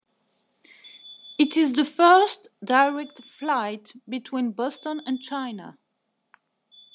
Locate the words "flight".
3.23-3.93